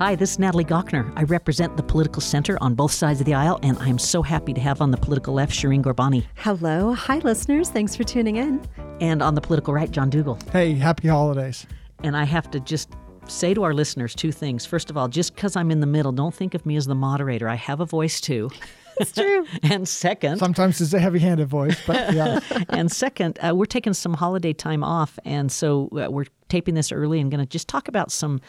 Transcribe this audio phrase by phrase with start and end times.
[0.00, 1.12] Hi, this is Natalie Gochnour.
[1.14, 4.54] I represent the political center on both sides of the aisle, and I'm so happy
[4.54, 6.24] to have on the political left Shireen Ghorbani.
[6.36, 6.94] Hello.
[6.94, 7.68] Hi, listeners.
[7.68, 8.66] Thanks for tuning in.
[9.02, 10.38] And on the political right, John Dougall.
[10.52, 11.66] Hey, happy holidays.
[12.02, 12.94] And I have to just
[13.26, 14.64] say to our listeners two things.
[14.64, 16.94] First of all, just because I'm in the middle, don't think of me as the
[16.94, 17.46] moderator.
[17.46, 18.50] I have a voice too.
[19.00, 19.46] It's true.
[19.62, 22.40] and second, sometimes it's a heavy-handed voice, but yeah.
[22.68, 26.92] and second, uh, we're taking some holiday time off, and so uh, we're taping this
[26.92, 28.42] early and going to just talk about some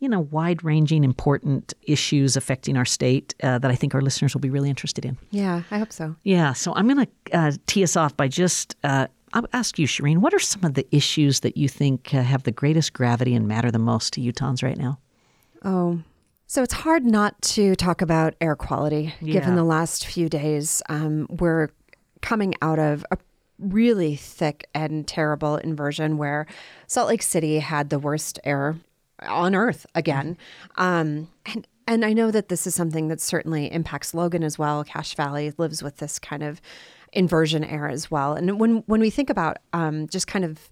[0.00, 4.34] you know, wide ranging, important issues affecting our state uh, that I think our listeners
[4.34, 5.16] will be really interested in.
[5.30, 6.16] Yeah, I hope so.
[6.24, 6.52] Yeah.
[6.54, 8.76] So I'm going to uh, tee us off by just.
[8.82, 12.22] Uh, I'll ask you, Shireen, what are some of the issues that you think uh,
[12.22, 14.98] have the greatest gravity and matter the most to Utahns right now?
[15.64, 16.00] Oh,
[16.48, 19.34] so it's hard not to talk about air quality Yeah.
[19.34, 20.82] given the last few days.
[20.88, 21.68] Um, we're
[22.22, 23.18] coming out of a
[23.60, 26.46] really thick and terrible inversion where
[26.88, 28.78] Salt Lake City had the worst air
[29.22, 30.36] on earth again.
[30.76, 34.84] Um, and and I know that this is something that certainly impacts Logan as well.
[34.84, 36.60] Cache Valley lives with this kind of
[37.12, 38.34] inversion air as well.
[38.34, 40.68] And when when we think about um, just kind of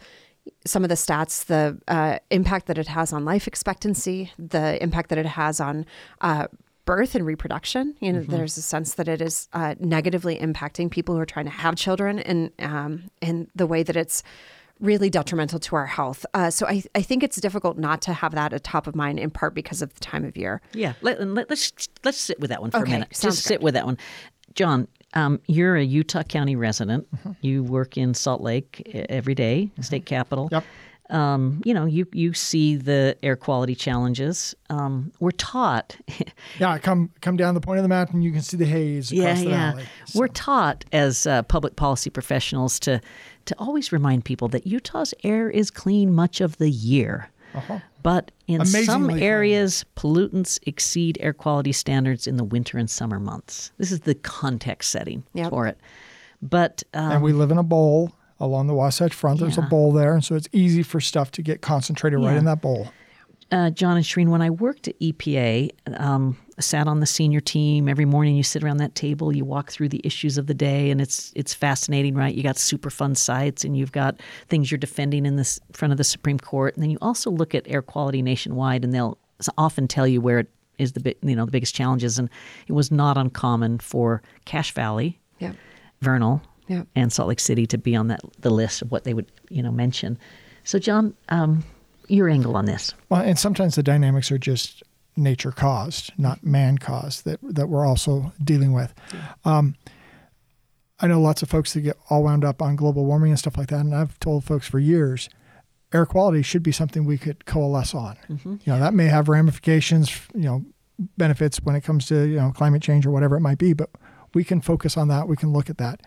[0.64, 5.10] some of the stats, the uh, impact that it has on life expectancy, the impact
[5.10, 5.84] that it has on
[6.20, 6.46] uh,
[6.84, 7.94] birth and reproduction.
[8.00, 11.44] You know, there's a sense that it is uh, negatively impacting people who are trying
[11.44, 14.22] to have children, and um, and the way that it's
[14.80, 16.24] really detrimental to our health.
[16.34, 19.18] Uh, so I, I think it's difficult not to have that at top of mind,
[19.18, 20.60] in part because of the time of year.
[20.72, 20.94] Yeah.
[21.00, 21.72] Let, let, us
[22.04, 23.16] let's sit with that one for Okay, a minute.
[23.16, 23.98] sounds Just sit with that one,
[24.54, 24.88] John.
[25.14, 27.08] Um, you're a Utah County resident.
[27.40, 30.48] You work in Salt Lake every day, state capital.
[30.52, 30.64] Yep.
[31.10, 34.54] Um, you know, you you see the air quality challenges.
[34.68, 35.96] Um, we're taught
[36.58, 39.38] Yeah, come come down the point of the mountain, you can see the haze across
[39.38, 39.70] yeah, the yeah.
[39.72, 39.84] valley.
[40.14, 43.00] We're taught as uh, public policy professionals to
[43.48, 47.28] to always remind people that Utah's air is clean much of the year.
[48.02, 49.22] But in some Amazingly clean.
[49.24, 53.72] areas, pollutants exceed air quality standards in the winter and summer months.
[53.78, 55.50] This is the context setting Yep.
[55.50, 55.78] for it.
[56.40, 59.40] But um, and we live in a bowl along the Wasatch Front.
[59.40, 59.66] There's Yeah.
[59.66, 62.60] a bowl there, and so it's easy for stuff to get concentrated right in that
[62.62, 62.88] bowl.
[63.50, 67.88] uh, John and Shireen, when I worked at EPA, um, sat on the senior team
[67.88, 68.36] every morning.
[68.36, 71.32] You sit around that table, you walk through the issues of the day, and it's
[71.36, 72.34] it's fascinating, right?
[72.34, 76.04] You got Superfund sites, and you've got things you're defending in this front of the
[76.04, 79.18] Supreme Court, and then you also look at air quality nationwide, and they'll
[79.56, 80.48] often tell you where it
[80.78, 82.28] is the you know the biggest challenges, and
[82.66, 85.52] it was not uncommon for Cache Valley, Yeah.
[86.02, 86.82] Vernal, Yeah.
[86.94, 89.62] and Salt Lake City to be on that the list of what they would you
[89.62, 90.18] know mention.
[90.64, 91.64] So, John, um,
[92.08, 92.94] your angle on this?
[93.08, 94.82] Well, and sometimes the dynamics are just
[95.18, 98.94] nature caused, not man caused, that that we're also dealing with.
[99.44, 99.76] Um,
[101.00, 103.56] I know lots of folks that get all wound up on global warming and stuff
[103.56, 105.28] like that, and I've told folks for years,
[105.92, 108.16] air quality should be something we could coalesce on.
[108.64, 110.64] You know, that may have ramifications, you know,
[111.16, 113.90] benefits when it comes to you know climate change or whatever it might be, but
[114.34, 115.28] we can focus on that.
[115.28, 116.02] We can look at that.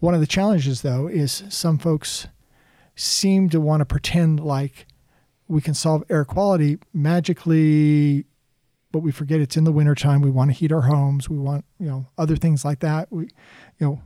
[0.00, 2.28] One of the challenges, though, is some folks
[2.94, 4.86] seem to want to pretend like
[5.48, 8.24] we can solve air quality magically
[8.92, 10.20] but we forget it's in the wintertime.
[10.20, 11.28] We want to heat our homes.
[11.28, 13.08] We want you know other things like that.
[13.10, 13.24] We
[13.78, 14.02] you know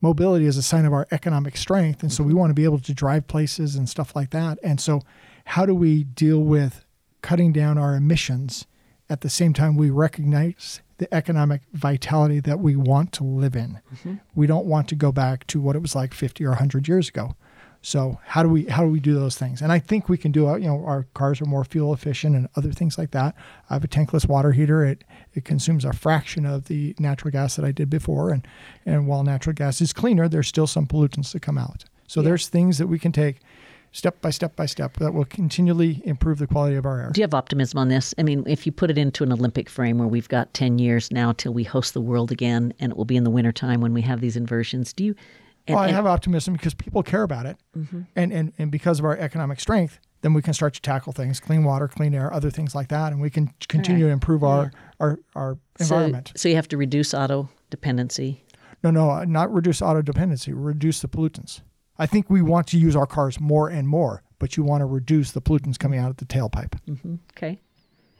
[0.00, 2.38] mobility is a sign of our economic strength and so we mm-hmm.
[2.38, 4.58] want to be able to drive places and stuff like that.
[4.62, 5.02] And so
[5.44, 6.84] how do we deal with
[7.22, 8.66] cutting down our emissions
[9.08, 13.80] at the same time we recognize the economic vitality that we want to live in?
[13.94, 14.14] Mm-hmm.
[14.34, 17.08] We don't want to go back to what it was like 50 or 100 years
[17.08, 17.36] ago
[17.82, 19.62] so how do we how do we do those things?
[19.62, 20.60] And I think we can do it.
[20.60, 23.34] You know, our cars are more fuel efficient and other things like that.
[23.70, 24.84] I have a tankless water heater.
[24.84, 28.30] It it consumes a fraction of the natural gas that I did before.
[28.30, 28.46] And
[28.84, 31.84] and while natural gas is cleaner, there's still some pollutants that come out.
[32.06, 33.40] So there's things that we can take
[33.92, 37.10] step by step by step that will continually improve the quality of our air.
[37.12, 38.14] Do you have optimism on this?
[38.18, 41.10] I mean, if you put it into an Olympic frame where we've got 10 years
[41.10, 43.94] now till we host the world again, and it will be in the wintertime when
[43.94, 45.14] we have these inversions, do you?
[45.66, 48.02] And, Well, I and- have optimism because people care about it, mm-hmm.
[48.16, 51.38] and, and and because of our economic strength, then we can start to tackle things:
[51.40, 54.72] clean water, clean air, other things like that, and we can continue to improve our
[54.98, 56.32] our our environment.
[56.36, 58.44] so you have to reduce auto dependency.
[58.82, 61.60] No, no, uh, not reduce auto dependency, reduce the pollutants.
[61.98, 64.86] I think we want to use our cars more and more, but you want to
[64.86, 66.78] reduce the pollutants coming out of the tailpipe.
[66.88, 67.16] Mm-hmm.
[67.36, 67.60] Okay.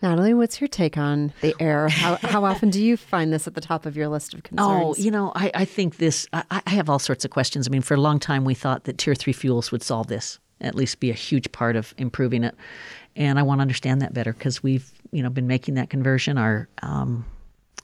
[0.02, 1.88] Natalie, what's your take on the air?
[1.88, 4.98] How, how often do you find this at the top of your list of concerns?
[4.98, 7.68] Oh, you know, I, I think this, I, I have all sorts of questions.
[7.68, 10.38] I mean, for a long time, we thought that Tier 3 fuels would solve this,
[10.60, 12.54] at least be a huge part of improving it.
[13.16, 16.38] And I want to understand that better because we've, you know, been making that conversion.
[16.38, 17.26] Our, um,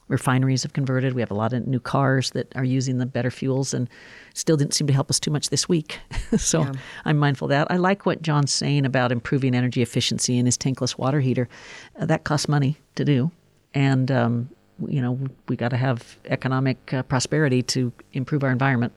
[0.07, 1.13] refineries have converted.
[1.13, 3.89] We have a lot of new cars that are using the better fuels, and
[4.33, 5.99] still didn't seem to help us too much this week.
[6.37, 6.71] so Yeah.
[7.05, 7.67] I'm mindful of that.
[7.69, 11.49] I like what John's saying about improving energy efficiency in his tankless water heater.
[11.99, 13.31] Uh, that costs money to do,
[13.73, 14.49] and um,
[14.87, 18.93] you know we got to have economic uh, prosperity to improve our environment.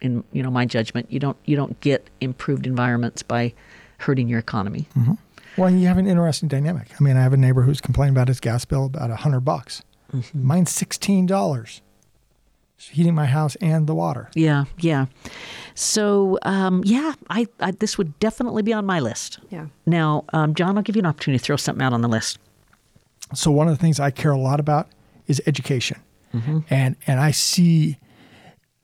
[0.00, 3.52] In you know my judgment, you don't you don't get improved environments by
[3.98, 4.88] hurting your economy.
[5.56, 6.88] Well, you have an interesting dynamic.
[6.98, 9.40] I mean, I have a neighbor who's complaining about his gas bill about a hundred
[9.40, 9.82] bucks.
[10.34, 11.82] Mine's sixteen dollars.
[12.90, 14.28] Heating my house and the water.
[14.34, 15.06] Yeah, yeah.
[15.76, 19.38] So um, yeah, I, I this would definitely be on my list.
[19.50, 19.66] Yeah.
[19.86, 22.40] Now, um, John, I'll give you an opportunity to throw something out on the list.
[23.34, 24.88] So one of the things I care a lot about
[25.28, 26.00] is education,
[26.68, 27.98] and and I see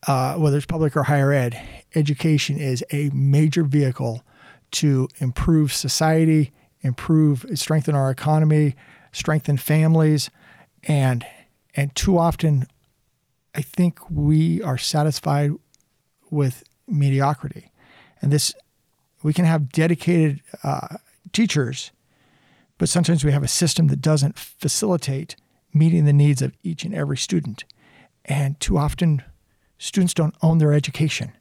[0.07, 1.61] uh, whether it's public or higher ed,
[1.97, 4.23] education is a major vehicle
[4.71, 6.53] to improve society,
[6.83, 8.77] improve, strengthen our economy,
[9.11, 10.31] strengthen families,
[10.85, 11.27] and
[11.75, 12.67] and too often,
[13.55, 15.53] I think we are satisfied
[16.31, 17.71] with mediocrity,
[18.21, 18.55] and this
[19.23, 20.97] we can have dedicated uh,
[21.33, 21.91] teachers
[22.79, 25.37] but sometimes we have a system that doesn't facilitate
[25.75, 27.65] meeting the needs of each and every student.
[28.25, 29.23] And too often,
[29.79, 31.33] students don't own their education.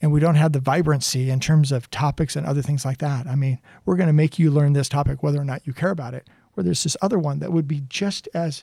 [0.00, 3.26] And we don't have the vibrancy in terms of topics and other things like that.
[3.26, 5.90] I mean, we're going to make you learn this topic whether or not you care
[5.90, 8.62] about it, or there's this other one that would be just as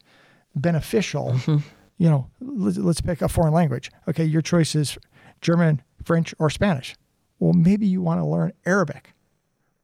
[0.55, 1.33] beneficial.
[1.33, 1.57] Mm-hmm.
[1.97, 3.91] You know, let's, let's pick a foreign language.
[4.07, 4.97] Okay, your choice is
[5.41, 6.95] German, French, or Spanish.
[7.39, 9.13] Well, maybe you want to learn Arabic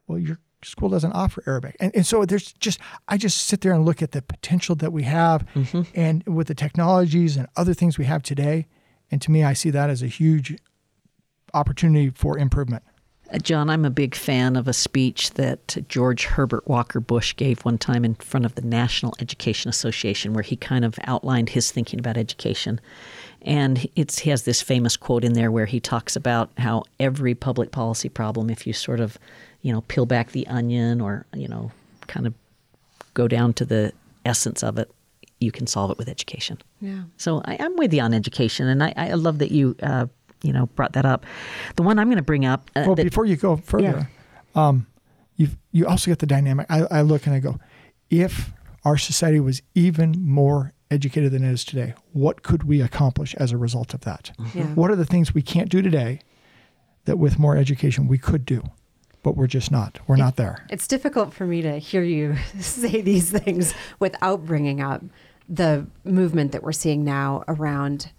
[0.07, 1.75] well, your school doesn't offer Arabic.
[1.79, 4.93] And, and so there's just, I just sit there and look at the potential that
[4.93, 5.81] we have mm-hmm.
[5.93, 8.67] and with the technologies and other things we have today.
[9.11, 10.57] And to me, I see that as a huge
[11.53, 12.83] opportunity for improvement.
[13.33, 17.61] Uh, John, I'm a big fan of a speech that George Herbert Walker Bush gave
[17.61, 21.71] one time in front of the National Education Association, where he kind of outlined his
[21.71, 22.79] thinking about education.
[23.41, 27.35] And it's, he has this famous quote in there where he talks about how every
[27.35, 29.17] public policy problem, if you sort of,
[29.63, 31.71] you know, peel back the onion or, you know,
[32.07, 32.33] kind of
[33.13, 33.91] go down to the
[34.25, 34.89] essence of it,
[35.39, 36.57] you can solve it with education.
[36.79, 37.03] Yeah.
[37.17, 40.05] So I, I'm with you on education, and I, I love that you, uh,
[40.43, 41.25] you know, brought that up.
[41.75, 42.69] The one I'm going to bring up.
[42.75, 44.07] Uh, Well, that- before you go further,
[44.53, 44.85] um,
[45.35, 46.67] you you also get the dynamic.
[46.69, 47.57] I, I look and I go,
[48.11, 48.51] if
[48.85, 53.51] our society was even more educated than it is today, what could we accomplish as
[53.51, 54.31] a result of that?
[54.53, 54.65] Yeah.
[54.75, 56.19] What are the things we can't do today
[57.05, 58.61] that with more education we could do,
[59.23, 59.97] but we're just not.
[60.07, 60.67] We're not there.
[60.69, 65.01] It's difficult for me to hear you say these things without bringing up
[65.49, 68.11] the movement that we're seeing now around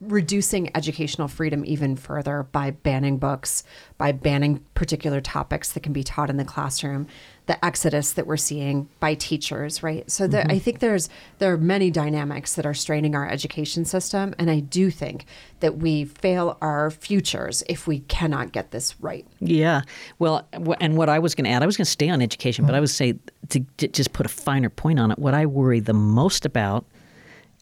[0.00, 3.64] reducing educational freedom even further by banning books,
[3.96, 7.06] by banning particular topics that can be taught in the classroom,
[7.46, 10.08] the exodus that we're seeing by teachers, right?
[10.08, 10.52] So there, mm-hmm.
[10.52, 11.08] I think there's
[11.38, 15.24] there are many dynamics that are straining our education system, and I do think
[15.60, 19.26] that we fail our futures if we cannot get this right.
[19.40, 19.82] Yeah.
[20.18, 20.46] Well,
[20.80, 22.74] and what I was going to add, I was going to stay on education, but
[22.74, 23.14] I would say
[23.48, 26.84] to j- just put a finer point on it, what I worry the most about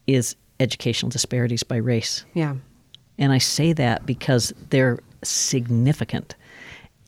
[0.06, 2.24] is educational disparities by race.
[2.34, 2.56] Yeah.
[3.18, 6.34] And I say that because they're significant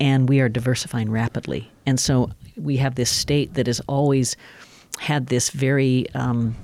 [0.00, 1.70] and we are diversifying rapidly.
[1.86, 4.36] And so we have this state that has always
[4.98, 6.56] had this very, um,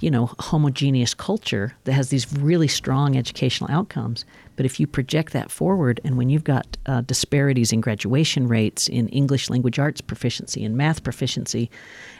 [0.00, 4.24] you know, homogeneous culture that has these really strong educational outcomes.
[4.60, 8.88] But if you project that forward, and when you've got uh, disparities in graduation rates,
[8.88, 11.70] in English language arts proficiency, in math proficiency,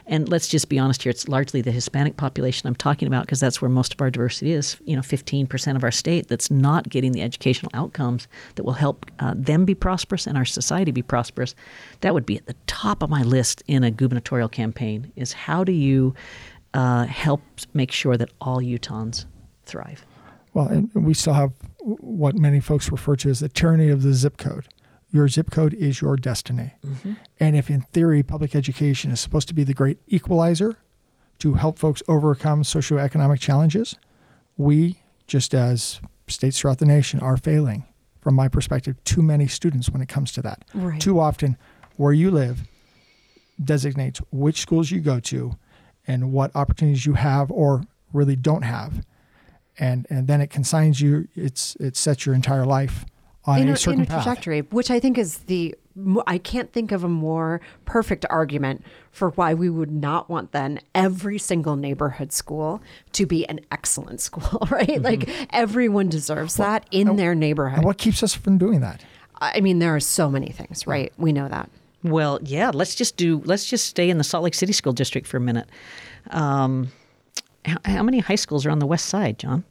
[0.07, 3.39] and let's just be honest here, it's largely the Hispanic population I'm talking about because
[3.39, 4.75] that's where most of our diversity is.
[4.85, 9.05] You know, 15% of our state that's not getting the educational outcomes that will help
[9.19, 11.53] uh, them be prosperous and our society be prosperous.
[11.99, 15.11] That would be at the top of my list in a gubernatorial campaign.
[15.15, 16.15] Is how do you
[16.73, 17.43] uh, help
[17.75, 19.25] make sure that all Utahns
[19.63, 20.03] thrive?
[20.53, 24.13] Well, and we still have what many folks refer to as the tyranny of the
[24.13, 24.67] zip code.
[25.11, 26.73] Your zip code is your destiny.
[26.85, 27.13] Mm-hmm.
[27.39, 30.77] And if, in theory, public education is supposed to be the great equalizer
[31.39, 33.95] to help folks overcome socioeconomic challenges,
[34.57, 37.83] we, just as states throughout the nation, are failing,
[38.21, 40.63] from my perspective, too many students when it comes to that.
[40.73, 41.01] Right.
[41.01, 41.57] Too often,
[41.97, 42.67] where you live
[43.61, 45.57] designates which schools you go to
[46.07, 47.83] and what opportunities you have or
[48.13, 49.05] really don't have
[49.79, 53.05] and and then it consigns you it's it sets your entire life
[53.45, 55.75] on in a, a, certain in a path trajectory, which I think is the
[56.25, 60.79] I can't think of a more perfect argument for why we would not want then
[60.95, 62.81] every single neighborhood school
[63.13, 65.01] to be an excellent school, right?
[65.01, 67.79] Like everyone deserves that in their neighborhood.
[67.79, 69.03] and what keeps us from doing that
[69.41, 71.11] I mean, there are so many things, right?
[71.17, 71.69] We know that.
[72.03, 72.71] Well, yeah.
[72.73, 73.41] Let's just do.
[73.43, 75.67] Let's just stay in the Salt Lake City School District for a minute.
[76.29, 76.91] Um,
[77.65, 79.63] how, how many high schools are on the west side, John?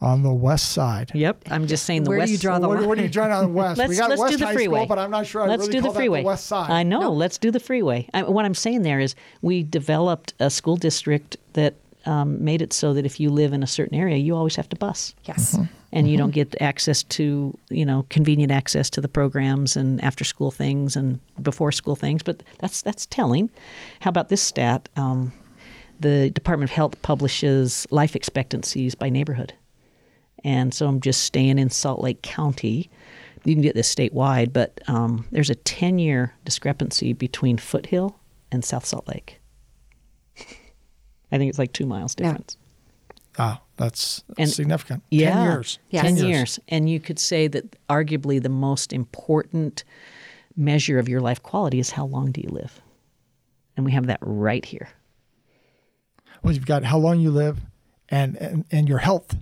[0.00, 1.12] On the west side.
[1.14, 1.44] Yep.
[1.50, 2.18] I'm just saying the west.
[2.18, 2.88] Where do you draw the What, line?
[2.88, 3.78] what are you trying on the west?
[3.78, 4.78] Let's, we got let's West do the High freeway.
[4.80, 6.20] School, but I'm not sure I let's really do call the freeway.
[6.22, 6.70] the west side.
[6.70, 7.12] I know.
[7.12, 8.08] Let's do the freeway.
[8.12, 12.72] I, what I'm saying there is we developed a school district that um, made it
[12.72, 15.14] so that if you live in a certain area, you always have to bus.
[15.24, 15.56] Yes.
[15.92, 20.24] and you don't get access to you know convenient access to the programs and after
[20.24, 23.50] school things and before school things but that's that's telling
[24.00, 25.32] how about this stat um,
[26.02, 29.52] the department of health publishes life expectancies by neighborhood
[30.44, 32.90] and so i'm just staying in salt lake county
[33.44, 38.16] you can get this statewide but um, there's a 10 year discrepancy between foothill
[38.52, 39.40] and south salt lake
[41.30, 42.28] i think it's like two miles Yeah.
[42.28, 42.56] difference
[43.38, 45.02] Ah, that's And- significant.
[45.10, 45.78] yeah, Ten years.
[45.88, 46.02] Yes.
[46.04, 46.60] 10 Ten years.
[46.68, 49.84] And you could say that arguably the most important
[50.54, 52.82] measure of your life quality is how long do you live?
[53.74, 54.90] And we have that right here.
[56.42, 57.60] Well, you've got how long you live,
[58.08, 59.36] and and, and your health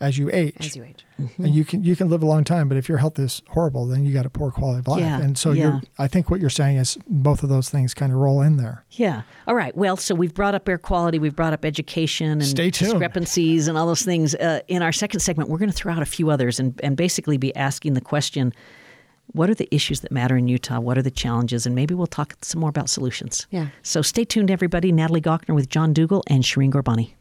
[0.00, 0.54] as you age.
[0.60, 1.04] As you age.
[1.38, 3.86] and you can you can live a long time, but if your health is horrible,
[3.86, 5.00] then you got a poor quality of life.
[5.00, 5.62] Yeah, and so yeah.
[5.62, 5.80] you're.
[5.98, 8.84] I think what you're saying is both of those things kind of roll in there.
[8.90, 9.22] Yeah.
[9.46, 9.74] All right.
[9.76, 12.92] Well, so we've brought up air quality, we've brought up education and Stay tuned.
[12.92, 14.34] discrepancies and all those things.
[14.34, 16.96] Uh, in our second segment, we're going to throw out a few others and, and
[16.96, 18.52] basically be asking the question
[19.32, 20.80] what are the issues that matter in Utah?
[20.80, 21.66] What are the challenges?
[21.66, 23.46] And maybe we'll talk some more about solutions.
[23.50, 23.68] Yeah.
[23.82, 24.92] So stay tuned, everybody.
[24.92, 27.12] Natalie Gochnour with John Dougall and Shireen Ghorbani.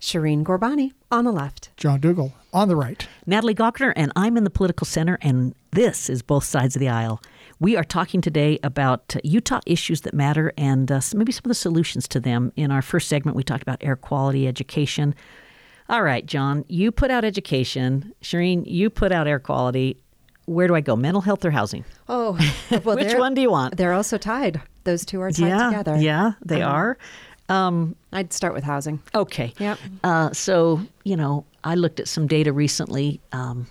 [0.00, 1.70] Shireen Ghorbani on the left.
[1.76, 3.06] John Dougall on the right.
[3.24, 6.88] Natalie Gochnour, and I'm in the political center, and this is both sides of the
[6.88, 7.22] aisle.
[7.60, 11.54] We are talking today about Utah issues that matter and uh, maybe some of the
[11.54, 12.52] solutions to them.
[12.56, 15.14] In our first segment, we talked about air quality, education.
[15.88, 18.12] All right, John, you put out education.
[18.22, 20.01] Shireen, you put out air quality.
[20.46, 20.96] Where do I go?
[20.96, 21.84] Mental health or housing?
[22.08, 22.38] Oh,
[22.84, 23.76] well, Which one do you want?
[23.76, 24.60] They're also tied.
[24.84, 25.96] Those two are tied yeah, together.
[25.96, 26.72] yeah, they Uh-huh.
[26.74, 26.98] are.
[27.48, 29.00] Um, I'd start with housing.
[29.14, 29.52] Okay.
[29.58, 29.78] Yep.
[30.02, 33.20] Uh, so, you know, I looked at some data recently.
[33.32, 33.66] Um,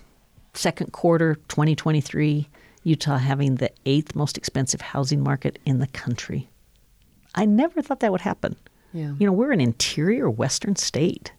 [0.54, 2.48] second quarter 2023,
[2.84, 6.48] Utah having the eighth most expensive housing market in the country.
[7.34, 8.56] I never thought that would happen.
[8.92, 9.12] Yeah.
[9.18, 11.32] You know, we're an interior western state.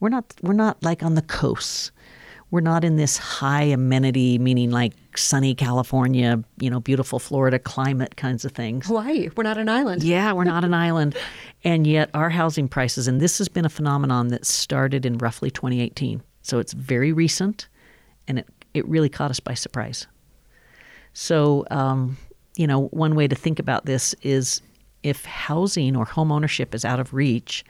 [0.00, 1.90] We're not we're not like on the coasts.
[2.50, 8.16] We're not in this high amenity, meaning like sunny California, you know, beautiful Florida climate
[8.16, 8.86] kinds of things.
[8.86, 9.28] Hawaii.
[9.36, 10.02] We're not an island.
[10.02, 11.16] Yeah, we're not an island.
[11.64, 15.50] And yet our housing prices, and this has been a phenomenon that started in roughly
[15.50, 16.22] 2018.
[16.42, 17.66] So it's very recent
[18.28, 20.06] and it, it really caught us by surprise.
[21.14, 22.16] So, um,
[22.54, 24.62] you know, one way to think about this is
[25.02, 27.64] if housing or home ownership is out of reach,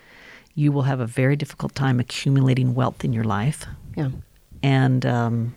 [0.55, 3.67] you will have a very difficult time accumulating wealth in your life
[3.97, 4.11] Yeah.
[4.63, 5.55] And um,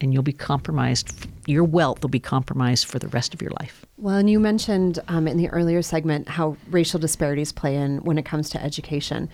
[0.00, 1.28] and you'll be compromised.
[1.46, 3.84] Your wealth will be compromised for the rest of your life.
[3.98, 8.18] Well, and you mentioned um, in the earlier segment how racial disparities play in when
[8.18, 9.28] it comes to education.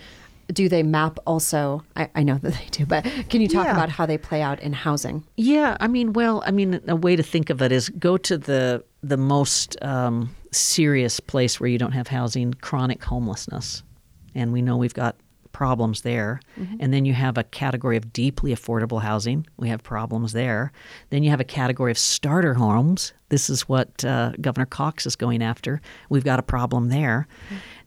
[0.52, 1.84] Do they map also?
[1.94, 3.72] I, I know that they do, but can you talk Yeah.
[3.72, 5.22] about how they play out in housing?
[5.36, 8.36] Yeah, I mean, well, I mean, a way to think of it is go to
[8.36, 13.82] the the most um, serious place where you don't have housing, chronic homelessness,
[14.34, 15.14] and we know we've got
[15.52, 16.40] problems there.
[16.80, 19.47] And then you have a category of deeply affordable housing.
[19.57, 20.73] We have problems there.
[21.11, 23.12] Then you have a category of starter homes.
[23.28, 25.80] This is what uh, Governor Cox is going after.
[26.09, 27.26] We've got a problem there.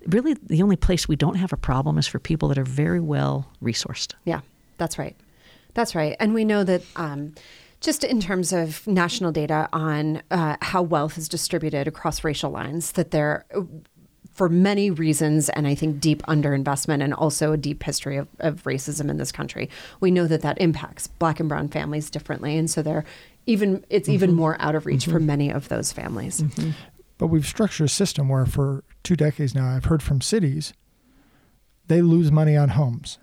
[0.07, 2.99] Really, the only place we don't have a problem is for people that are very
[2.99, 4.13] well resourced.
[4.25, 4.41] Yeah,
[4.77, 5.15] that's right.
[5.73, 6.15] That's right.
[6.19, 7.33] And we know that um,
[7.83, 12.93] just in terms of national data on uh, how wealth is distributed across racial lines,
[12.93, 13.45] that there,
[14.33, 18.63] for many reasons, and I think deep underinvestment and also a deep history of, of
[18.63, 22.57] racism in this country, we know that that impacts black and brown families differently.
[22.57, 23.05] And so they're
[23.45, 24.39] even, it's even mm-hmm.
[24.39, 25.25] more out of reach for mm-hmm.
[25.25, 26.41] many of those families.
[26.41, 26.71] Mm-hmm.
[27.19, 30.73] But we've structured a system where for two decades now, I've heard from cities,
[31.87, 33.19] they lose money on homes.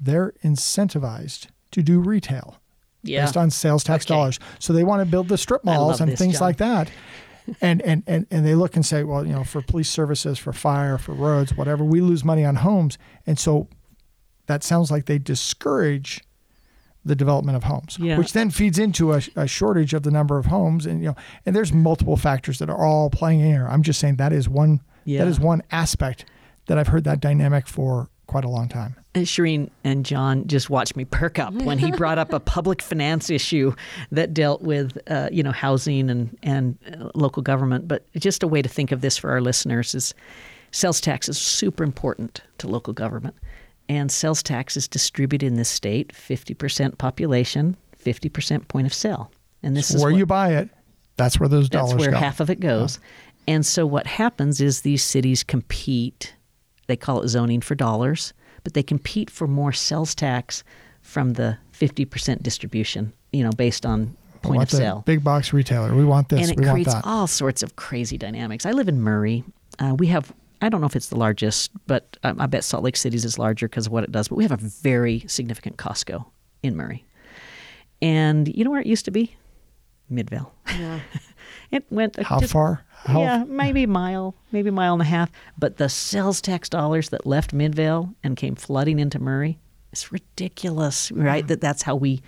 [0.00, 2.58] They're incentivized to do retail
[3.04, 4.14] based on sales tax Okay.
[4.14, 4.38] dollars.
[4.58, 6.42] So they want to build the strip malls and things John.
[6.42, 6.90] like that.
[7.60, 10.52] And, and, and, and they look and say, well, you know, for police services, for
[10.52, 12.98] fire, for roads, whatever, we lose money on homes.
[13.26, 13.68] And so
[14.46, 16.20] that sounds like they discourage
[17.04, 18.16] the development of homes, Yeah.
[18.16, 20.86] which then feeds into a, a shortage of the number of homes.
[20.86, 23.66] And, you know, and there's multiple factors that are all playing in here.
[23.68, 25.24] I'm just saying that is one, Yeah.
[25.24, 26.24] that is one aspect
[26.66, 28.94] that I've heard that dynamic for quite a long time.
[29.14, 32.80] And Shireen and John just watched me perk up when he brought up a public
[32.80, 33.74] finance issue
[34.10, 37.86] that dealt with, uh, you know, housing and and uh, local government.
[37.86, 40.14] But just a way to think of this for our listeners is,
[40.70, 43.34] sales tax is super important to local government,
[43.86, 48.94] and sales tax is distributed in this state fifty percent population, fifty percent point of
[48.94, 49.30] sale,
[49.62, 50.70] and this is where what- you buy it,
[51.18, 51.96] that's where those dollars go.
[51.98, 52.16] that's where go.
[52.18, 52.98] half of it goes.
[53.46, 56.34] And so what happens is these cities compete.
[56.86, 58.32] they call it zoning for dollars,
[58.64, 60.64] but they compete for more sales tax
[61.00, 65.02] from the 50% distribution, you know, based on point of sale.
[65.06, 65.94] big box retailer.
[65.94, 66.40] We want this.
[66.42, 67.04] and it we want creates that.
[67.06, 68.66] all sorts of crazy dynamics.
[68.66, 69.44] I live in Murray.
[69.78, 72.82] Uh, we have, I don't know if it's the largest, but I, I bet Salt
[72.84, 75.76] Lake City's is larger because of what it does, but we have a very significant
[75.76, 76.24] Costco
[76.62, 77.04] in Murray.
[78.00, 79.36] And you know where it used to be?
[80.08, 80.52] Midvale.
[80.68, 81.00] Yeah.
[81.72, 82.84] It went How just- far?
[83.04, 85.32] How, yeah, maybe a mile, maybe a mile and a half.
[85.58, 89.58] But the sales tax dollars that left Midvale and came flooding into Murray,
[89.90, 91.44] it's ridiculous, right?
[91.48, 92.22] That that's how we,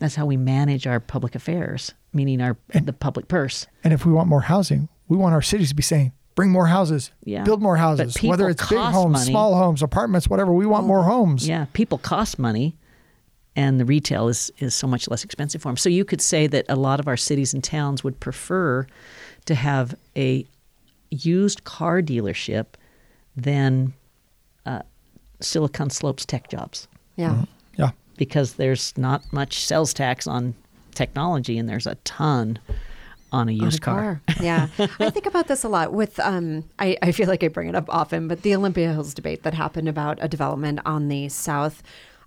[0.00, 3.66] that's how we manage our public affairs, meaning our and, the public purse.
[3.82, 6.66] And if we want more housing, we want our cities to be saying, bring more
[6.66, 7.44] houses, Yeah.
[7.44, 9.30] build more houses, whether it's big homes, money.
[9.30, 10.52] small homes, apartments, whatever.
[10.52, 11.48] We want more homes.
[11.48, 12.76] Yeah, people cost money,
[13.58, 15.76] and the retail is is so much less expensive for them.
[15.76, 18.86] So you could say that a lot of our cities and towns would prefer
[19.46, 20.44] to have a
[21.10, 22.66] used car dealership
[23.36, 23.92] than
[24.66, 24.82] uh,
[25.40, 27.44] Silicon Slopes tech jobs Yeah.
[27.76, 27.90] Yeah.
[28.16, 30.54] because there's not much sales tax on
[30.94, 32.58] technology, and there's a ton
[33.32, 34.20] on a On used a car.
[34.40, 34.68] yeah.
[35.00, 37.74] I think about this a lot with, um, I, I feel like I bring it
[37.74, 41.82] up often, but the Olympia Hills debate that happened about a development on the south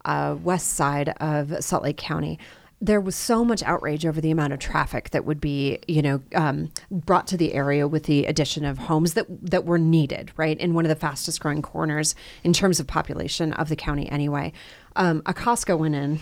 [0.06, 2.40] uh, west side of Salt Lake County.
[2.84, 6.22] There was so much outrage over the amount of traffic that would be, you know,
[6.34, 10.58] um, brought to the area with the addition of homes that that were needed, right,
[10.60, 14.10] in one of the fastest growing corners in terms of population of the county.
[14.10, 14.52] Anyway,
[14.96, 16.22] um, a Costco went in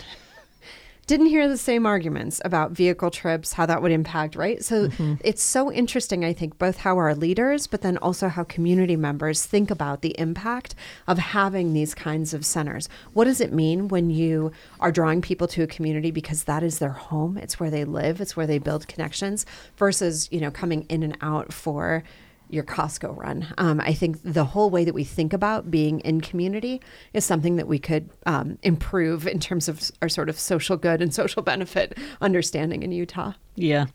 [1.10, 4.64] didn't hear the same arguments about vehicle trips, how that would impact, right?
[4.64, 5.14] So mm-hmm.
[5.24, 9.44] it's so interesting, I think, both how our leaders, but then also how community members
[9.44, 10.76] think about the impact
[11.08, 12.88] of having these kinds of centers.
[13.12, 16.78] What does it mean when you are drawing people to a community because that is
[16.78, 19.44] their home, it's where they live, it's where they build connections,
[19.76, 22.04] versus, you know, coming in and out for
[22.52, 23.46] your Costco run.
[23.58, 26.80] Um, I think the whole way that we think about being in community
[27.12, 31.00] is something that we could um, improve in terms of our sort of social good
[31.00, 33.32] and social benefit understanding in Utah.
[33.54, 33.86] Yeah.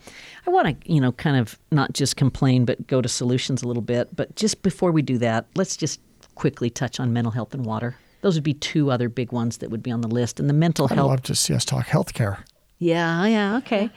[0.45, 3.67] I want to, you know, kind of not just complain, but go to solutions a
[3.67, 4.15] little bit.
[4.15, 5.99] But just before we do that, let's just
[6.35, 7.97] quickly touch on mental health and water.
[8.21, 10.39] Those would be two other big ones that would be on the list.
[10.39, 10.99] And the mental health.
[10.99, 12.43] I'd love to see us talk healthcare.
[12.79, 13.89] Yeah, yeah, okay.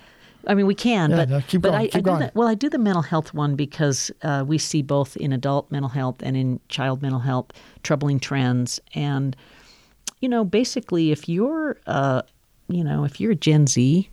[0.47, 2.21] I mean, we can, Yeah, but no, keep but going, I, keep I do going.
[2.21, 5.71] the, well, I do the mental health one because uh, we see both in adult
[5.71, 9.37] mental health and in child mental health troubling trends, and
[10.21, 12.23] you know, basically, if you're, uh,
[12.69, 14.09] you know, if you're a Gen Z,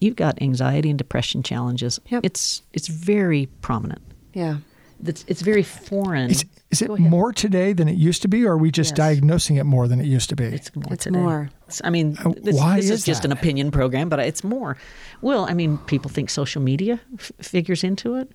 [0.00, 2.00] you've got anxiety and depression challenges.
[2.08, 2.24] Yep.
[2.24, 4.02] It's it's very prominent.
[4.34, 4.58] Yeah.
[5.04, 6.30] It's it's very foreign.
[6.30, 8.96] Is, is it more today than it used to be, or are we just Yes.
[8.96, 10.44] diagnosing it more than it used to be?
[10.44, 11.18] It's more It's today.
[11.18, 11.50] more.
[11.84, 14.76] I mean, Uh, this, why this is, is just an opinion program, but it's more.
[15.22, 18.30] Well, I mean, people think social media f- figures into it.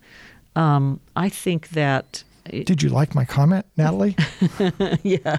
[0.55, 2.23] Um, I think that.
[2.49, 4.15] It, Did you like my comment, Natalie?
[5.03, 5.37] yeah,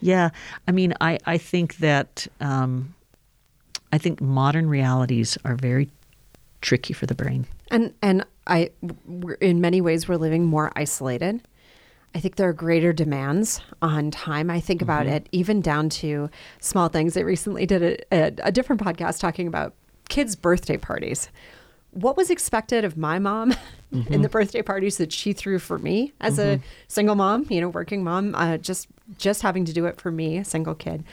[0.00, 0.30] yeah.
[0.68, 2.94] I mean, I I think that um,
[3.92, 5.88] I think modern realities are very
[6.66, 7.46] tricky for the brain.
[7.70, 8.70] And and I,
[9.06, 11.40] we're, in many ways, we're living more isolated.
[12.14, 14.50] I think there are greater demands on time.
[14.50, 15.16] I think about mm-hmm.
[15.16, 16.28] it even down to
[16.60, 17.16] small things.
[17.16, 19.74] I recently did a, a, a different podcast talking about
[20.08, 21.28] kids' birthday parties.
[21.90, 23.52] What was expected of my mom
[23.92, 24.26] in the mm-hmm.
[24.26, 26.66] birthday parties that she threw for me as a mm-hmm.
[26.88, 30.38] single mom, you know, working mom, uh, just just having to do it for me,
[30.38, 31.04] a single kid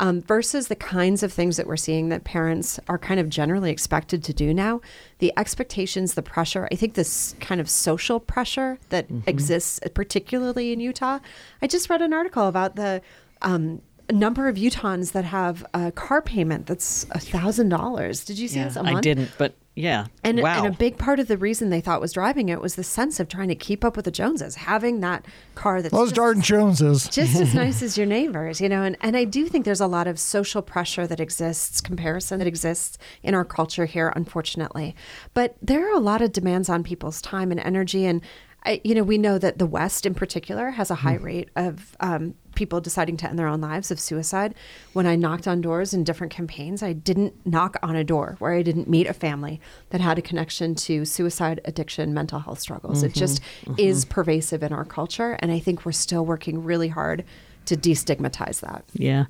[0.00, 3.70] um, versus the kinds of things that we're seeing that parents are kind of generally
[3.70, 4.80] expected to do now.
[5.18, 10.80] The expectations, the pressure, I think this kind of social pressure that exists, particularly in
[10.80, 11.18] Utah.
[11.60, 13.02] I just read an article about the
[13.42, 18.24] um, number of Utahns that have a car payment that's a thousand dollars.
[18.24, 18.98] Did you see this a month?
[18.98, 20.06] I didn't, but yeah.
[20.24, 20.64] And, wow.
[20.64, 23.20] and a big part of the reason they thought was driving it was the sense
[23.20, 26.42] of trying to keep up with the Joneses, having that car that's Those just- Darden
[26.42, 27.08] Joneses.
[27.12, 28.82] just as nice as your neighbors, you know.
[28.82, 32.48] And, and I do think there's a lot of social pressure that exists, comparison that
[32.48, 34.96] exists in our culture here, unfortunately.
[35.32, 38.04] But there are a lot of demands on people's time and energy.
[38.04, 38.20] And,
[38.64, 41.96] I, you know, we know that the West in particular has a high rate of
[42.00, 44.54] um, people deciding to end their own lives of suicide.
[44.92, 48.52] When I knocked on doors in different campaigns, I didn't knock on a door where
[48.52, 53.04] I didn't meet a family that had a connection to suicide, addiction, mental health struggles.
[53.04, 53.40] It just
[53.78, 55.38] is pervasive in our culture.
[55.40, 57.24] And I think we're still working really hard
[57.66, 58.84] to destigmatize that.
[58.92, 59.26] Yeah.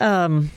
[0.00, 0.50] Um,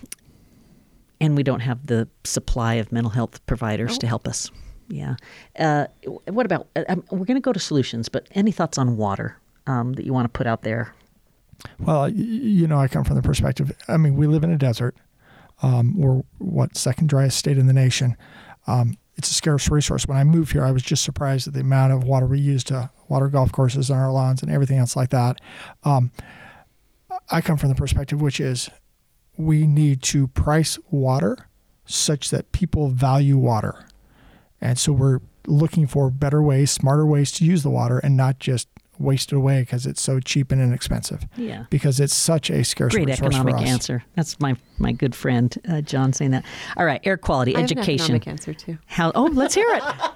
[1.21, 4.49] and we don't have the supply of mental health providers to help us.
[4.89, 5.15] Yeah.
[5.57, 5.87] Uh,
[6.27, 6.67] what about?
[6.75, 10.05] Uh, um, we're going to go to solutions, but any thoughts on water um, that
[10.05, 10.93] you want to put out there?
[11.79, 13.71] Well, you know, I come from the perspective.
[13.87, 14.95] I mean, we live in a desert.
[15.61, 18.15] Um, we're what second driest state in the nation.
[18.67, 20.07] Um, it's a scarce resource.
[20.07, 22.63] When I moved here, I was just surprised at the amount of water we use
[22.65, 25.41] to water golf courses on our lawns and everything else like that.
[25.83, 26.11] Um,
[27.31, 28.69] I come from the perspective which is
[29.37, 31.49] we need to price water
[31.85, 33.87] such that people value water.
[34.61, 38.39] And so we're looking for better ways, smarter ways to use the water and not
[38.39, 38.67] just
[38.99, 41.25] waste it away because it's so cheap and inexpensive.
[41.35, 41.65] Yeah.
[41.69, 43.69] Because it's such a scarce Great resource economic for us.
[43.69, 44.03] answer.
[44.15, 46.45] That's my my good friend uh, John saying that.
[46.77, 48.15] All right, air quality, I have an education.
[48.15, 48.77] economic answer too.
[48.85, 49.11] How?
[49.15, 49.83] Oh, let's hear it.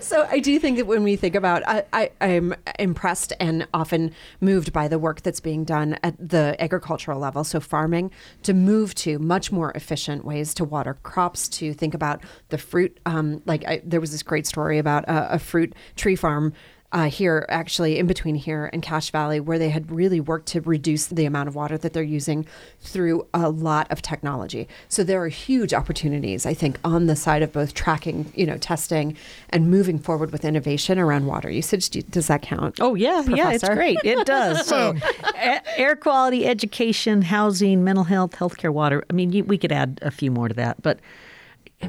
[0.00, 4.12] So I do think that when we think about, I, I, I'm impressed and often
[4.40, 7.42] moved by the work that's being done at the agricultural level.
[7.42, 8.10] So farming
[8.42, 11.48] to move to much more efficient ways to water crops.
[11.48, 12.98] To think about the fruit.
[13.06, 16.52] Um, like I, there was this great story about a, a fruit tree farm.
[16.94, 20.60] Uh, here, actually, in between here and Cache Valley, where they had really worked to
[20.60, 22.46] reduce the amount of water that they're using
[22.80, 24.68] through a lot of technology.
[24.88, 28.58] So there are huge opportunities, I think, on the side of both tracking, you know,
[28.58, 29.16] testing
[29.50, 31.90] and moving forward with innovation around water usage.
[31.90, 32.76] Do, does that count?
[32.80, 33.98] Oh yeah, yeah, it's great.
[34.04, 34.64] It does.
[34.64, 34.94] So,
[35.76, 39.04] air quality, education, housing, mental health, healthcare, water.
[39.10, 40.80] I mean, we could add a few more to that.
[40.80, 41.00] But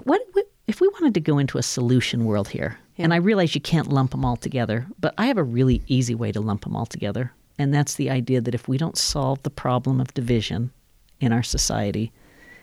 [0.03, 0.21] what
[0.65, 2.79] if we wanted to go into a solution world here?
[2.97, 6.15] And I realize you can't lump them all together, but I have a really easy
[6.15, 9.43] way to lump them all together, and that's the idea that if we don't solve
[9.43, 10.71] the problem of division
[11.19, 12.11] in our society,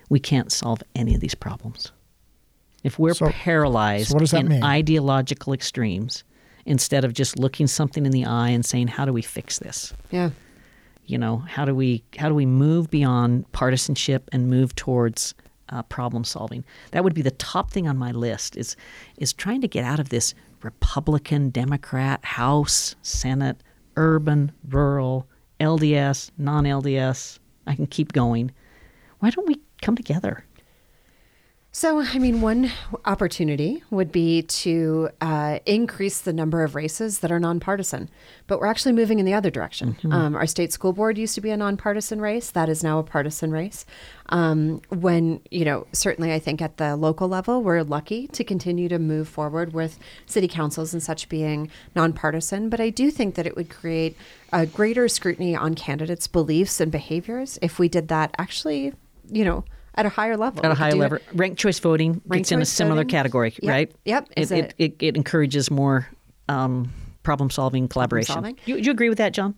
[0.09, 1.93] we can't solve any of these problems.
[2.83, 4.63] If we're So- paralyzed so what does that in mean?
[4.65, 6.25] ideological extremes,
[6.65, 9.93] instead of just looking something in the eye and saying, "How do we fix this?"
[10.11, 10.31] Yeah.
[11.05, 15.35] You know, how do we how do we move beyond partisanship and move towards
[15.73, 16.65] uh, problem solving?
[16.93, 18.57] That would be the top thing on my list.
[18.57, 18.77] Is
[19.19, 23.63] is trying to get out of this Republican, Democrat, House, Senate,
[23.97, 25.27] urban, rural,
[25.61, 27.39] LDS, non LDS.
[27.67, 28.51] I can keep going.
[29.21, 30.45] Why don't we come together?
[31.75, 32.71] So, I mean, one
[33.07, 38.11] opportunity would be to uh, increase the number of races that are nonpartisan,
[38.47, 39.97] but we're actually moving in the other direction.
[40.13, 43.03] Um, our state school board used to be a nonpartisan race; that is now a
[43.03, 43.87] partisan race.
[44.29, 48.91] Um, when you know, certainly, I think at the local level, we're lucky to continue
[48.91, 52.69] to move forward with city councils and such being nonpartisan.
[52.69, 54.15] But I do think that it would create
[54.53, 58.35] a greater scrutiny on candidates' beliefs and behaviors if we did that.
[58.37, 58.93] Actually,
[59.31, 59.65] you know.
[59.95, 60.65] At a higher level.
[60.65, 63.09] At a higher do it- level, ranked choice voting Ranked gets in a similar voting?
[63.11, 63.93] category, Yep, right?
[64.05, 64.29] yep.
[64.37, 66.07] It, Is it, it- it, it encourages more
[66.49, 68.33] um, problem solving, collaboration.
[68.35, 68.59] solving?
[68.65, 69.57] You, you agree with that, John?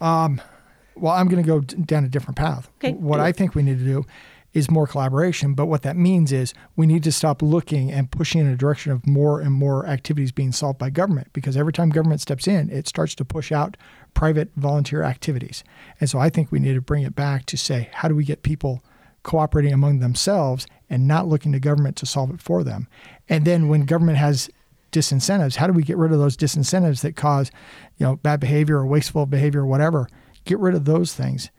[0.00, 2.68] Well, I'm going to go d- down a different path.
[2.78, 3.36] Okay, what do I it.
[3.36, 4.04] think we need to do
[4.52, 5.54] is more collaboration.
[5.54, 8.90] But what that means is we need to stop looking and pushing in a direction
[8.92, 12.68] of more and more activities being solved by government because every time government steps in,
[12.70, 13.76] it starts to push out
[14.12, 15.62] private volunteer activities.
[16.00, 18.24] And so I think we need to bring it back to say, how do we
[18.24, 18.82] get people
[19.22, 22.88] cooperating among themselves and not looking to government to solve it for them?
[23.28, 24.50] And then when government has
[24.92, 27.50] disincentives, how do we get rid of those disincentives that cause,
[27.96, 30.08] you know, bad behavior or wasteful behavior or whatever?
[30.44, 31.50] Get rid of those things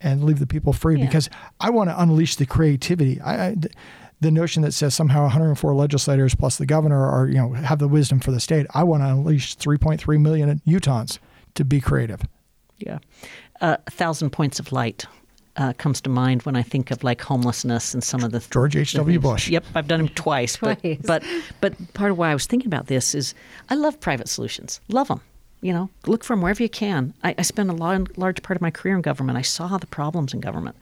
[0.00, 1.06] and leave the people free Yeah.
[1.06, 1.28] because
[1.60, 3.20] I want to unleash the creativity.
[3.20, 3.56] I, I,
[4.20, 7.86] the notion that says somehow 104 legislators plus the governor are, you know, have the
[7.88, 8.66] wisdom for the state.
[8.74, 11.18] I want to unleash 3.3 million Utahns
[11.54, 12.22] to be creative.
[12.78, 12.98] Yeah.
[13.60, 15.06] Uh, a thousand points of light
[15.58, 18.76] uh, comes to mind when I think of like homelessness and some of the George
[18.76, 19.18] H.W.
[19.18, 19.48] Bush.
[19.48, 20.56] Yep, I've done him twice.
[20.56, 20.78] Twice.
[20.82, 21.24] But, but
[21.60, 23.34] but part of why I was thinking about this is
[23.68, 24.80] I love private solutions.
[24.88, 25.20] Love them.
[25.60, 27.12] You know, look for them wherever you can.
[27.24, 29.36] I, I spent a large, large part of my career in government.
[29.36, 30.76] I saw the problems in government.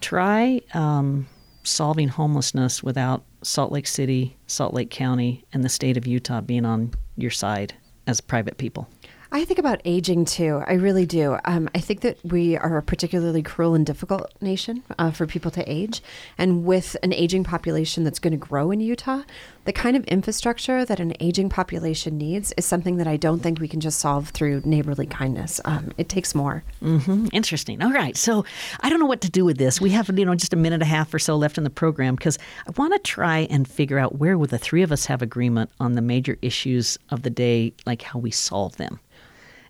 [0.00, 1.26] Try um,
[1.64, 6.64] solving homelessness without Salt Lake City, Salt Lake County, and the state of Utah being
[6.64, 7.74] on your side
[8.06, 8.88] as private people.
[9.30, 10.62] I think about aging too.
[10.66, 11.36] I really do.
[11.44, 15.50] Um, I think that we are a particularly cruel and difficult nation uh, for people
[15.50, 16.02] to age.
[16.38, 19.24] And with an aging population that's going to grow in Utah,
[19.66, 23.60] the kind of infrastructure that an aging population needs is something that I don't think
[23.60, 25.60] we can just solve through neighborly kindness.
[25.66, 26.64] Um, it takes more.
[26.80, 27.82] hmm Interesting.
[27.82, 28.16] All right.
[28.16, 28.46] So
[28.80, 29.78] I don't know what to do with this.
[29.78, 31.70] We have you know just a minute and a half or so left in the
[31.70, 35.04] program because I want to try and figure out where would the three of us
[35.04, 39.00] have agreement on the major issues of the day, like how we solve them.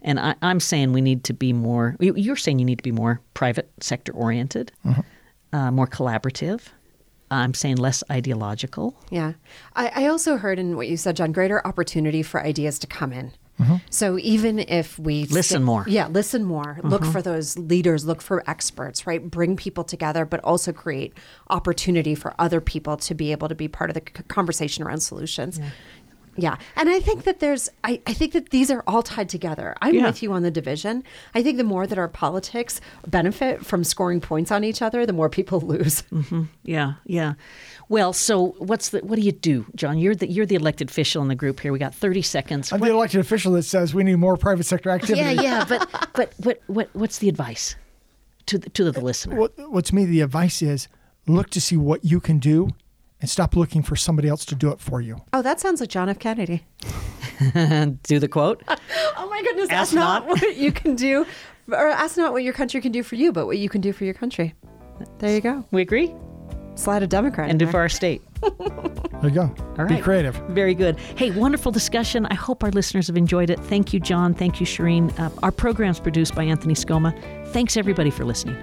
[0.03, 1.97] And I, I'm saying we need to be more.
[2.01, 5.01] you- You're saying you need to be more private sector oriented, mm-hmm.
[5.57, 6.61] uh, more collaborative.
[7.31, 8.97] I'm saying less ideological.
[9.11, 9.35] Yeah.
[9.77, 13.13] I, I also heard in what you said, John, greater opportunity for ideas to come
[13.13, 13.33] in.
[13.61, 13.77] Mm-hmm.
[13.91, 15.85] So even if we Listen more.
[15.89, 16.79] yeah, listen more.
[16.85, 17.11] Look mm-hmm.
[17.11, 18.07] for those leaders.
[18.07, 19.05] Look for experts.
[19.07, 21.13] Right, bring people together, but also create
[21.51, 25.01] opportunity for other people to be able to be part of the c- conversation around
[25.01, 25.59] solutions.
[25.59, 25.71] Yeah.
[26.77, 29.75] And I think that there's, I, I think that these are all tied together.
[29.83, 30.07] I'm Yeah.
[30.07, 31.03] with you on the division.
[31.35, 35.13] I think the more that our politics benefit from scoring points on each other, the
[35.13, 36.03] more people lose.
[36.13, 36.45] Mm-hmm.
[36.65, 37.35] Yeah, yeah.
[37.89, 39.99] Well, so what's the what do you do, John?
[39.99, 41.73] You're the you're the elected official in the group here.
[41.73, 42.73] We got 30 seconds.
[42.73, 45.21] I'm the elected official that says we need more private sector activity.
[45.21, 47.77] yeah, yeah, but but what what what's the advice
[48.47, 49.37] to the, to the listener?
[49.37, 50.89] What, what to me the advice is
[51.27, 52.71] look to see what you can do
[53.21, 55.17] and stop looking for somebody else to do it for you.
[55.33, 56.19] Oh, that sounds like John F.
[56.19, 56.65] Kennedy.
[58.03, 58.63] do the quote.
[59.21, 59.69] Oh my goodness.
[59.71, 60.29] Ask Ask not not.
[60.41, 61.27] what you can do,
[61.69, 63.93] or ask not what your country can do for you, but what you can do
[63.93, 64.55] for your country.
[65.19, 65.65] There you go.
[65.71, 66.15] We agree,
[66.77, 67.51] Slide a Democrat.
[67.51, 68.23] and do for our state.
[69.21, 69.55] There you go.
[69.77, 70.37] All Be creative.
[70.51, 70.97] Very good.
[71.17, 72.25] Hey, wonderful discussion.
[72.27, 73.59] I hope our listeners have enjoyed it.
[73.65, 74.33] Thank you, John.
[74.33, 75.17] Thank you, Shireen.
[75.19, 77.13] Uh, our program's produced by Anthony Scoma.
[77.49, 78.57] Thanks everybody for listening.